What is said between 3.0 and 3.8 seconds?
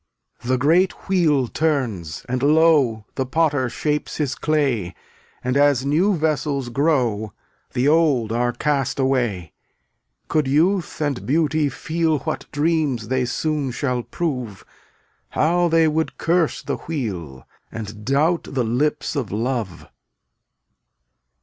The Potter